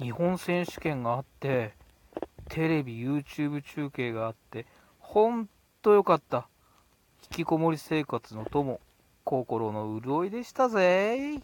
[0.00, 1.74] 日本選手権があって
[2.48, 4.66] テレビ YouTube 中継があって
[4.98, 5.48] ほん
[5.82, 6.48] とよかった。
[7.30, 8.80] 引きこもり生活の友
[9.24, 11.42] 心の潤いでしたぜ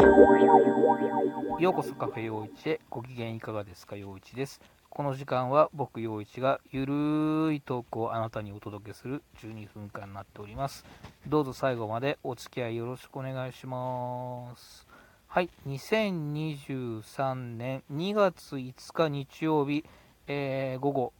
[0.00, 2.80] ようこそカフェ陽一へ。
[2.88, 3.96] ご機嫌いかがですか？
[3.96, 4.62] 陽一です。
[4.88, 10.86] この時間は僕陽一がゆるいトークをあなたにお届けする12分間になっております。
[11.26, 14.86] どうぞ最後までお付き合いよろしくお願いします。
[15.28, 15.50] はい。
[15.68, 19.84] 2023年2月5日日曜日、
[20.28, 21.12] えー、午後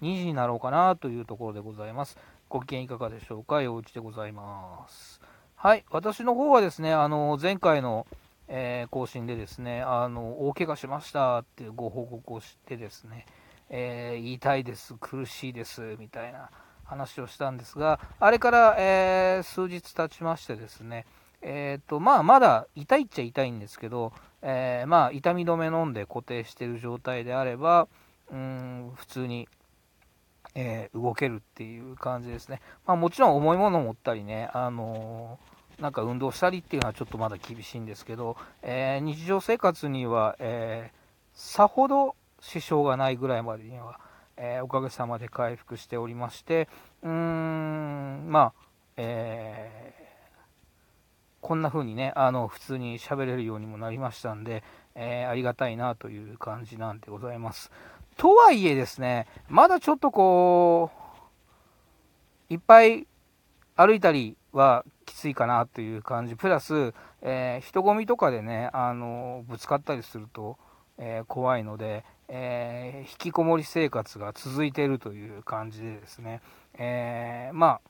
[0.00, 2.16] 2時になろうかなというところでございます。
[2.48, 3.62] ご機嫌いかがでしょうか？
[3.62, 5.20] 陽一でございます。
[5.56, 8.06] はい、私の方はですね、あの、前回の、
[8.48, 13.26] えー、更新でですね、あの、大怪我しましたっていうご報告をしてですね、
[13.70, 16.50] えー、痛いです、苦しいです、みたいな
[16.84, 21.06] 話をしたんですが、あれから、えー、数日経ちましてですね、
[21.42, 24.12] えーとまあ、まだ痛いっちゃ痛いんですけど、
[24.42, 27.86] えー、まあ、痛み止め飲んで固定してる状態であれば、
[28.30, 29.48] うん普通に
[30.54, 32.60] えー、動けるっていう感じですね。
[32.86, 40.90] まあ、もちろん重いものを持ったりね、あのー、なんか運動したりっていうのはちょっとまだ厳しいんですけど、えー、日常生活には、え
[41.34, 44.00] さほど支障がないぐらいまでには、
[44.36, 46.68] えおかげさまで回復しておりまして、
[47.02, 48.52] うーん、まあ、
[48.96, 49.94] え
[51.40, 54.64] こんな風にね、あの、普通に喋れるようにもなりましたんで、
[54.96, 57.70] えありがたいなという感じなんでございます。
[58.16, 60.90] とはいえですね、まだちょっとこ
[62.50, 63.06] う、いっぱい
[63.76, 66.92] 歩いたりはきついかなという感じ、プラス、
[67.22, 70.58] えー、人混みとかでね、あのぶつかったりすると、
[70.98, 76.42] えー、怖いので、えー、引きこもり生活が続いているという感じでですね、
[76.74, 77.80] えまあ、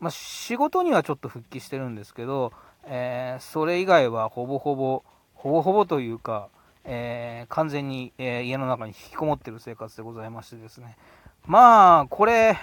[0.00, 2.52] まあ、仕事にはちょっと復帰してるんですけど、
[2.84, 5.02] えそれ以外はほぼほぼ、
[5.34, 6.48] ほぼほぼというか、
[6.84, 10.96] えー、完全に、えー、家の中に引きこもってる生活でございましてですね。
[11.46, 12.56] まあ、これ、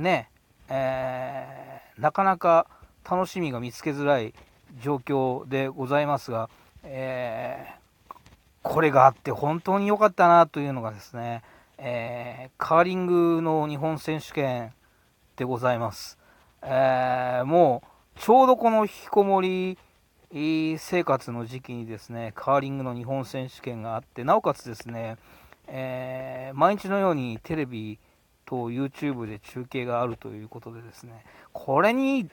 [0.00, 0.28] ね、
[0.68, 2.66] えー、なかなか
[3.08, 4.34] 楽しみが見つけづらい
[4.82, 6.48] 状況でございますが、
[6.84, 7.66] え
[8.62, 11.42] これがあって本当に良かったなというのがですね、
[11.78, 14.72] えカーリングの日本選手権
[15.36, 16.18] でございます。
[16.62, 17.82] えも
[18.16, 19.78] う、ちょうどこの引きこもり
[20.32, 25.16] 生活の時期にですねカーリングの日本選手権があってなおかつですね、
[25.66, 27.98] えー、毎日のようにテレビ
[28.50, 32.28] と YouTube で中継があるということでですねこれに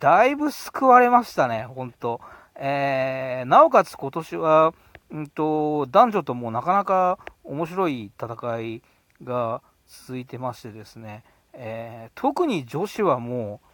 [0.00, 2.20] だいぶ救われましたね、本当。
[2.56, 4.74] えー、なおかつ今年は、
[5.10, 8.82] うんと、男女ともなかなか面白い戦い
[9.22, 13.66] が続いてましてですね、えー、特に女子はもう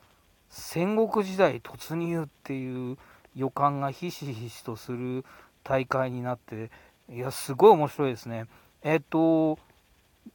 [0.48, 2.98] 戦国時代突入っていう
[3.34, 5.24] 予感がひしひしとする
[5.62, 6.70] 大会になって、
[7.10, 8.46] いや、すごい面白いですね。
[8.82, 9.58] えっ、と、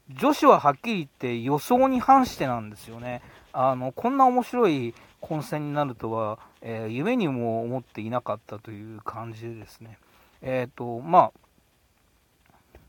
[0.09, 3.21] 女子ははっきり言って予想に反してなんですよね。
[3.53, 9.97] あの、こんな面白い混戦になるとは、えー、夢にも思っていなかったという感じでですね。
[10.41, 12.79] えっ、と、まあ、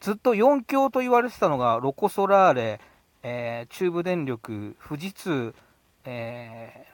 [0.00, 2.80] ずっと4強と言われてたのが、ロコ・ソラーレ、
[3.22, 5.54] えー、中部電力、富士通、
[6.04, 6.86] え、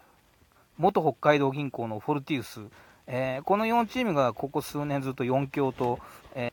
[0.79, 2.61] 元北海道銀行のフォルティウス、
[3.09, 5.99] え、この4チームがここ数年ずっと4強と、
[6.35, 6.53] え、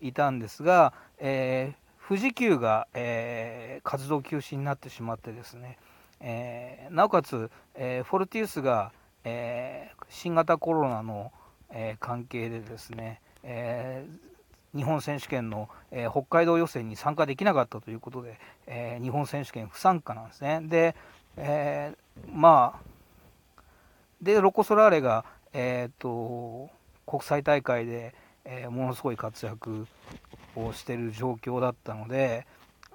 [0.00, 5.78] いたんですが、えー、富士急が、えー活動休止になってしまってですね、
[6.20, 8.90] えなおかつ、えフォルティウスが、
[9.22, 11.30] え新型コロナの、
[11.70, 14.04] え関係でですね、え
[14.74, 20.60] 日本選手権の、え北海道予選に参加できなかったということで、え日本選手権不参加なんですね。
[20.62, 20.96] で、
[21.36, 21.94] え
[22.32, 22.96] まあ
[24.20, 26.70] で、ロコ・ソラーレが、えーと、
[27.06, 28.14] 国際大会で、
[28.46, 29.86] えー、ものすごい活躍
[30.54, 32.46] をしてる状況だったので、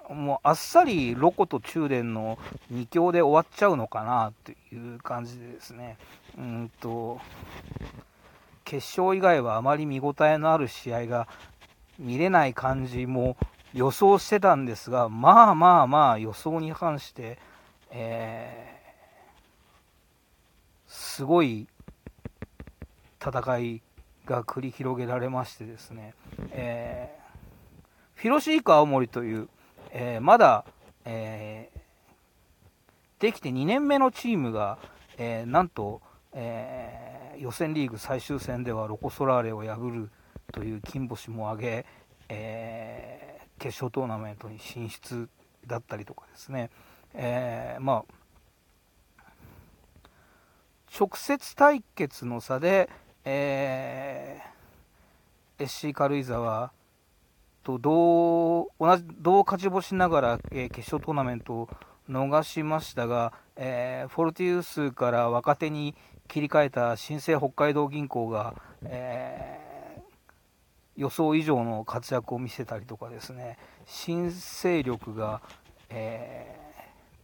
[0.09, 2.39] もうあっさりロコと中電の
[2.73, 5.97] 2強で終わっちゃうのかなという感じでですね、
[6.37, 7.20] うんと
[8.66, 11.28] 決勝以外はあまり見応えのある試合が
[11.99, 13.37] 見れない感じも
[13.73, 17.37] 予想してたんですが、まあまあまあ予想に反して、
[17.91, 18.72] えー
[20.91, 21.67] すごい
[23.25, 23.81] 戦い
[24.26, 26.14] が繰り広げられましてですね、
[26.52, 29.50] えー、フィロシーク青森という、
[29.91, 30.66] えー、まだ、
[31.06, 34.78] えー、できて2年目のチームが、
[35.18, 36.02] えなんと、
[36.34, 40.09] え予選リーグ最終戦ではロコ・ソラーレを破る
[40.52, 41.85] という金星も挙げ、
[42.29, 45.29] え決勝トーナメントに進出
[45.68, 46.72] だったりとかですね、
[47.14, 48.22] えまあ
[50.97, 52.90] 直接対決の差で、
[53.23, 56.72] えー、SC 軽井沢
[57.64, 61.70] と同同じ同勝ち星ながら、えー、決勝トーナメントを
[62.09, 65.96] 逃しましたが、えー、フォルティウスから若手に
[66.28, 70.02] 切り替えた新生北海道銀行が、えー、
[70.96, 75.41] 予想以上の活躍を見せたりとかですね新勢力が、
[75.90, 76.56] え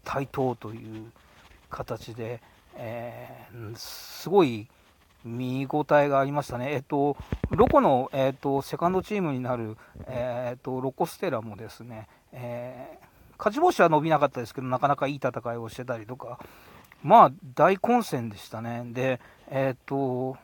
[0.04, 1.12] ー、台頭という
[1.70, 2.42] 形で、
[2.76, 4.68] えー、すごい
[5.27, 7.18] 見応えがありましたね、えっと、
[7.51, 9.77] ロコの、えっと、セカンドチームになる、
[10.07, 13.06] えっと、ロコステラもですね、えー、
[13.38, 16.39] 勝ち星は伸びなかったですけど、なかなかいい戦いをしてたりとか、
[17.03, 18.83] まあ、大混戦でしたね。
[18.88, 19.19] で、
[19.50, 20.38] えっと、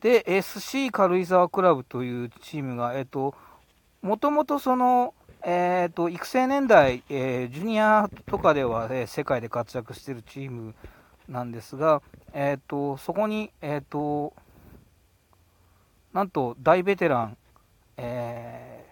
[0.00, 3.34] で、SC 軽井沢クラブというチームが、えっと、
[4.02, 10.74] もともとその、えーと、育成年代、えー、ジュニアとかでは、えー、世界で活躍しているチーム
[11.28, 14.34] なんですが、えーと、そこに、えーと、
[16.12, 17.36] なんと大ベテラン、
[17.96, 18.84] え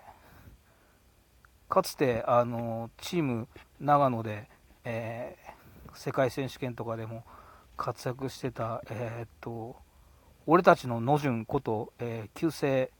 [1.69, 3.49] ー、かつてあのチーム
[3.81, 4.49] 長野で、
[4.85, 7.25] えー、世界選手権とかでも
[7.77, 9.77] 活躍してた、えーと、
[10.47, 12.91] 俺たちの野順こと、えー、旧姓、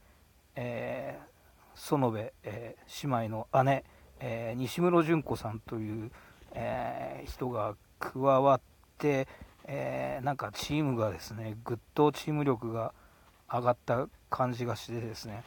[0.57, 1.33] えー
[1.75, 3.85] 園部、えー、姉妹の姉、
[4.21, 6.11] えー、西室純子さんという、
[6.53, 8.61] えー、人が加わっ
[9.03, 9.27] て、
[9.67, 12.95] えなんかチームがですねぐっとチーム力が
[13.51, 15.45] 上がった感じがしてですね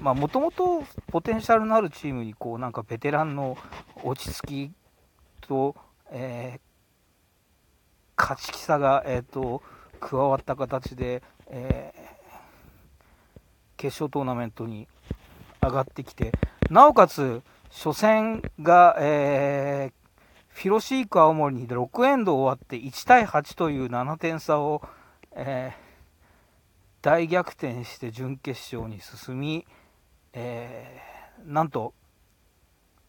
[0.00, 3.56] もともとポテンシャルのあるチームにこうなんかベテランの
[4.02, 4.72] 落ち着き
[5.40, 5.76] と、
[6.10, 6.58] え
[8.16, 9.62] 勝ち気さが、えーと、
[10.00, 11.92] 加わった形で、え
[13.76, 14.88] 決勝トーナメントに
[15.62, 16.32] 上がってきて、
[16.70, 20.03] なおかつ、初戦が、えー、
[20.54, 24.82] フィロシーク青森に6エンド終わって1対8という7点差を、
[25.34, 25.74] えー、
[27.02, 29.66] 大逆転して準決勝に進み、
[30.32, 31.92] えー、なんと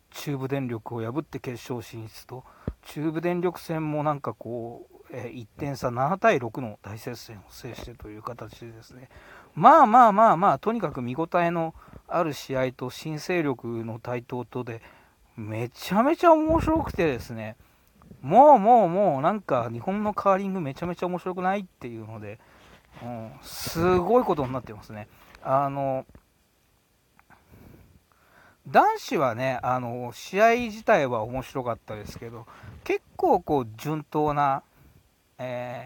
[0.09, 2.43] 中部電力を破って決勝進出と
[2.81, 9.09] 中部電力戦もなんかこう、えー、1点差7対6の大接戦を制してという形でですね。
[9.53, 11.75] まあまあまあまあとにかく見応えの
[12.07, 14.81] ある試合と新勢力の台頭とで、
[15.37, 17.57] めちゃめちゃ面白くてですね、
[18.21, 22.39] もうもうもうなんか日本のカーリングめちゃめちゃ面白くないっていうので、
[23.03, 25.07] うん、すごいことになってますね。
[25.43, 26.05] あの、
[28.67, 32.47] 男子はね、あの、試合自体は面白かったですけど、
[32.83, 34.63] 結構こう順当な、
[35.37, 35.85] え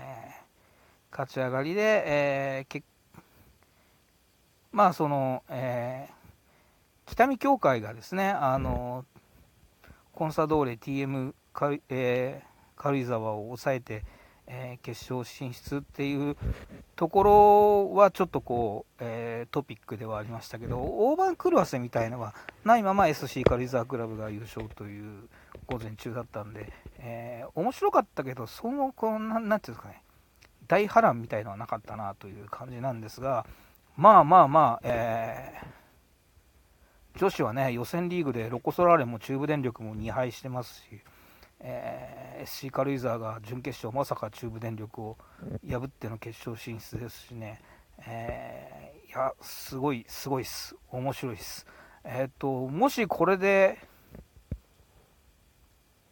[1.12, 2.84] ー、勝ち上がりで、えー、
[4.72, 9.04] まあその、えー、北見協会がですね、あの
[10.20, 11.34] コンサドーレ TM、
[11.88, 12.42] え、
[12.76, 14.04] 軽井沢を抑えて、
[14.48, 16.36] えー、決勝進出っていう
[16.98, 17.24] とこ
[17.94, 22.36] ろはちょっとこう、えー、トピックではありましたけど、大盤狂わせみたいなのは
[22.66, 25.30] ないまま SC 軽井沢クラブが優勝という
[25.68, 30.04] 午前中だったんで、えー、面白かったけど、そのこうななんていうんですかね、
[30.68, 33.46] 大波乱みたいのはなかったなという感じなんですが、
[33.96, 35.79] まあまあまあ、えー、
[37.20, 41.02] 女子はね、予選リーグでロコ・ソラーレも中部電力も2敗してますし、
[41.60, 45.18] えー、SC 軽井沢が準決勝、まさか中部電力を
[45.68, 47.60] 破っての決勝進出ですしね、
[48.08, 51.68] えー、いや、すごい、すごいっす、面白いっす。
[52.06, 53.80] えっ、と、もしこれで、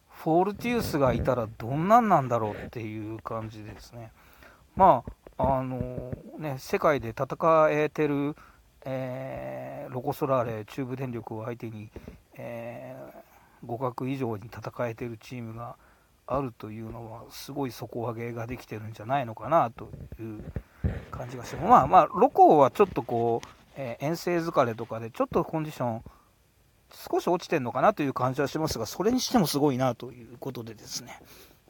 [0.10, 4.12] フォールティウスがいたらどんなんなんだろうっていう感じですね。
[4.76, 5.06] ま
[5.38, 7.38] あ、あのね、世界で戦
[7.72, 8.36] えてる、
[8.90, 11.90] えー、ロコ・ソラーレ、中部電力を相手に、
[12.38, 15.76] えー、互角以上に戦えているチームが
[16.26, 19.90] あるというのは、すごい底上げができてるんじゃないのかなと
[20.22, 20.42] いう
[21.12, 26.04] 感じがして、まあまあ、ロコはちょっとこう、えー、遠征疲れとかで、ちょっとコンディション、
[26.90, 31.20] 少し落ちてるのかなという感じはしますが、それにしてもすごいなということでですね、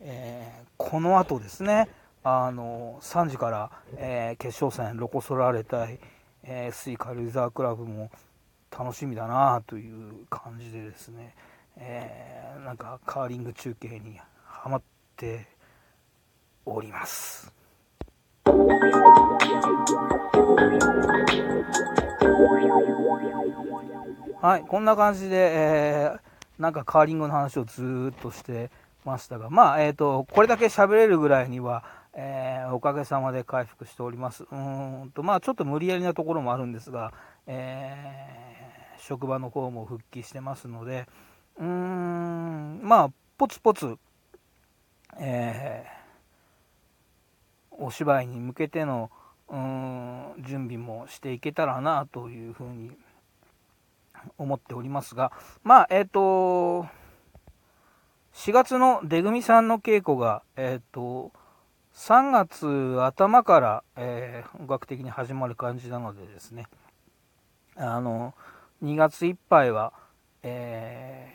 [0.01, 1.89] えー、この後ですね、
[2.23, 5.99] あの3時から、えー、決勝戦、ロコ・ソラーレ対、
[6.49, 8.09] えー、SC 軽井沢クラブも
[8.71, 11.35] 楽しみだなという感じでですね、
[11.75, 14.81] えー、なんかカーリング中継にはまっ
[15.17, 15.45] て
[16.65, 17.53] おります。
[24.39, 28.71] はい、こんな感じで、えー、なんかカーリングの話をずっとして
[29.07, 31.83] ましたが、まあ、えっ、ー、と、これだけ喋れるぐらいには、
[32.13, 34.45] えー、おかげさまで回復しております。
[34.51, 37.13] うんと、まあ、ちょっと無理やりなところもあるんですが、
[37.47, 41.07] えー、職場の方も復帰してますので、
[41.57, 43.97] うーん、まあ、ポツポツ、
[45.19, 49.09] えー、お芝居に向けての
[49.49, 52.91] うん準備もしていけたらなというふうに
[54.37, 55.31] 思っておりますが、
[55.63, 56.87] まあ、えっ、ー、と、
[58.37, 61.31] 4月の出組さんの稽古が、えっ、ー、と、
[61.95, 66.67] 3月頭から、えー、本格的に始まる感じなのでですね、
[67.75, 68.35] あの、
[68.83, 69.91] 2月いっぱいは、
[70.43, 71.33] え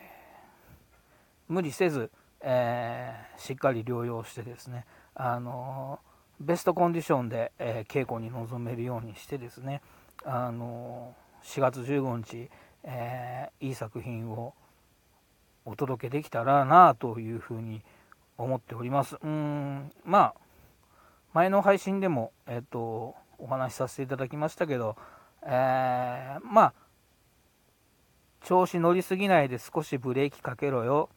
[1.49, 5.99] ー、無理せず、えー、しっかり療養してですね、あの
[6.39, 9.81] ベストコンディションで、え稽古に臨めるようにしてですね、
[10.23, 12.49] あの4月15日、
[12.83, 14.53] えいい作品を
[15.65, 17.81] お届けできたらなあというふうに
[18.37, 19.17] 思っております。
[19.23, 20.35] うんまあ
[21.33, 24.95] 前の配信でも、えっと、お話しさせていただきましたけど、
[25.43, 26.73] えー、まあ
[28.43, 31.09] 調子乗りすぎないで少しブレーキかけろよ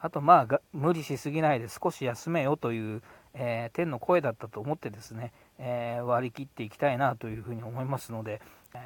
[0.00, 3.02] あとまあ無理しすぎないで少し休めよという、
[3.34, 8.40] えー、天の声だったと思ってですね、えー、割り切っていきたいなというふうに思いますので、
[8.74, 8.78] え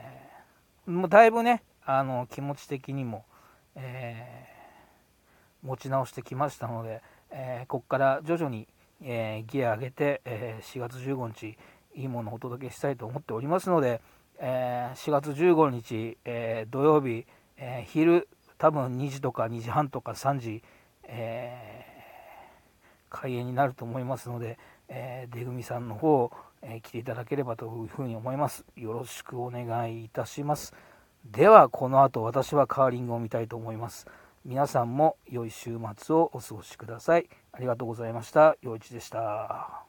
[0.89, 3.27] ー、もうだいぶねあの気持ち的にも、
[3.77, 4.47] え
[5.65, 8.69] 持ち直してきましたので、えここから徐々に、
[9.03, 11.57] えギア上げて、え4月15日
[11.95, 14.01] いいものをお届けしたいと思っておりますので、
[14.39, 18.29] え4月15日、え土曜日、え昼
[18.59, 20.63] 多分2時とか2時半とか3時、
[21.05, 26.31] えー、開演になると思いますので、えー、出組さんの方、
[26.63, 28.65] えー、来ていただければというふうに思います。
[28.77, 30.75] よろしくお願いいたします。
[31.25, 34.07] では、この後私はカーリングを見たいと思います。
[34.45, 37.29] 皆さんも良い週末をお過ごしください。
[37.53, 38.57] ありがとうございました。
[38.61, 39.85] 陽一でした。